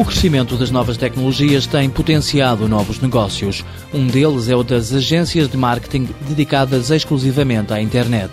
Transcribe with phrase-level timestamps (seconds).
[0.00, 3.62] O crescimento das novas tecnologias tem potenciado novos negócios.
[3.92, 8.32] Um deles é o das agências de marketing dedicadas exclusivamente à internet.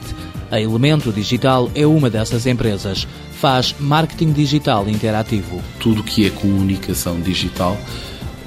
[0.49, 3.05] A Elemento Digital é uma dessas empresas.
[3.33, 5.61] Faz marketing digital interativo.
[5.77, 7.77] Tudo que é comunicação digital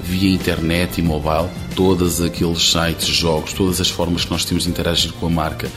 [0.01, 4.71] via internet e mobile, todos aqueles sites, jogos, todas as formas que nós temos de
[4.71, 5.69] interagir com a marca,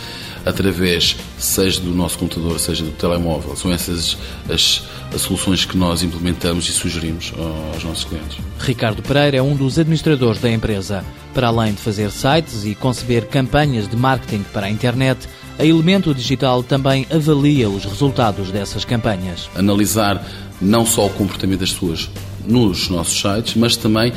[0.44, 4.16] através, seja do nosso computador, seja do telemóvel, são essas
[4.48, 7.32] as, as soluções que nós implementamos e sugerimos
[7.72, 8.38] aos nossos clientes.
[8.58, 11.04] Ricardo Pereira é um dos administradores da empresa.
[11.32, 16.14] Para além de fazer sites e conceber campanhas de marketing para a internet, a Elemento
[16.14, 19.48] Digital também avalia os resultados dessas campanhas.
[19.56, 20.24] Analisar
[20.60, 22.08] não só o comportamento das pessoas
[22.46, 24.12] nos nossos sites, mas também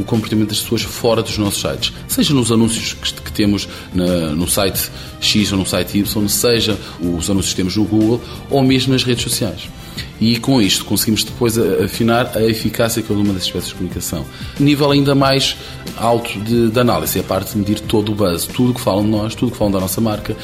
[0.00, 1.92] o comportamento das pessoas fora dos nossos sites.
[2.08, 3.68] Seja nos anúncios que, temos
[4.36, 8.62] no site X ou no site Y, seja os anúncios que temos no Google ou
[8.62, 9.68] mesmo nas redes sociais.
[10.20, 14.24] E com isto conseguimos depois afinar a eficácia de cada uma das espécies de comunicação.
[14.58, 15.56] Nível ainda mais
[15.96, 19.04] alto de, de análise, é a parte de medir todo o buzz, tudo que falam
[19.04, 20.36] de nós, tudo que falam da nossa marca,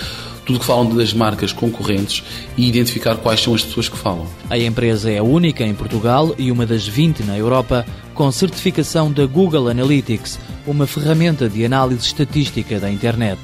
[0.47, 2.23] tudo que falam das marcas concorrentes
[2.57, 4.27] e identificar quais são as pessoas que falam.
[4.49, 9.13] A empresa é a única em Portugal e uma das 20 na Europa com certificação
[9.13, 13.39] da Google Analytics, uma ferramenta de análise estatística da internet.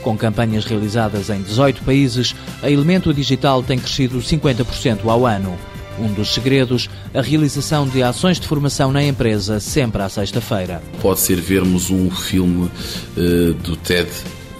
[0.00, 5.58] Com campanhas realizadas em 18 países, a Elemento Digital tem crescido 50% ao ano.
[5.98, 10.82] Um dos segredos, a realização de ações de formação na empresa sempre à sexta-feira.
[11.00, 12.64] Pode ser vermos um filme
[13.16, 14.10] uh, do TED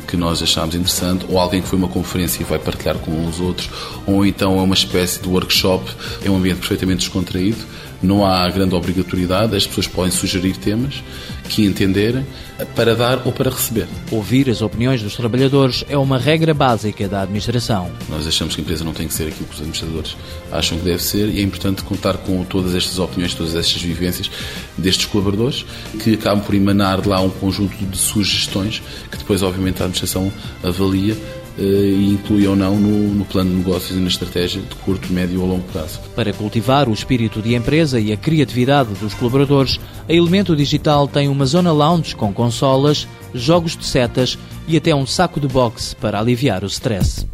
[0.07, 3.41] que nós achámos interessante, ou alguém que foi uma conferência e vai partilhar com os
[3.41, 3.69] outros,
[4.07, 5.91] ou então é uma espécie de workshop,
[6.25, 7.65] é um ambiente perfeitamente descontraído,
[8.05, 11.03] não há grande obrigatoriedade, as pessoas podem sugerir temas
[11.49, 12.27] que entenderem
[12.75, 13.87] para dar ou para receber.
[14.11, 17.91] Ouvir as opiniões dos trabalhadores é uma regra básica da administração.
[18.09, 20.17] Nós achamos que a empresa não tem que ser aquilo que os administradores
[20.53, 24.31] acham que deve ser e é importante contar com todas estas opiniões, todas estas vivências
[24.79, 25.65] destes colaboradores
[26.03, 30.33] que acabam por emanar de lá um conjunto de sugestões que depois, obviamente, a administração
[30.63, 31.17] avalia
[31.57, 35.13] eh, e inclui ou não no, no, plano de negócios e na estratégia de curto,
[35.13, 36.01] médio ou longo prazo.
[36.15, 39.79] Para cultivar o espírito de empresa e a criatividade dos colaboradores,
[40.09, 45.07] a Elemento Digital tem uma zona lounge com consolas, jogos de setas e até um
[45.07, 47.27] saco de boxe para aliviar o stress.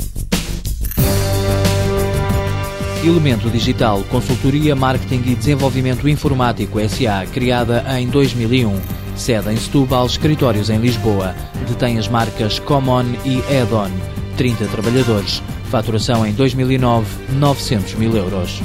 [3.02, 8.99] Elemento Digital, consultoria, marketing e desenvolvimento informático SA, criada em 2001.
[9.20, 11.34] Sede em Setúbal, escritórios em Lisboa.
[11.68, 13.90] Detém as marcas Common e Edon.
[14.38, 15.42] 30 trabalhadores.
[15.64, 18.62] Faturação em 2009, 900 mil euros.